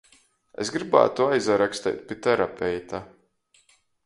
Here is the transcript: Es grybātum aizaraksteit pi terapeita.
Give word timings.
Es 0.63 0.71
grybātum 0.75 1.33
aizaraksteit 1.37 2.01
pi 2.09 2.19
terapeita. 2.29 3.03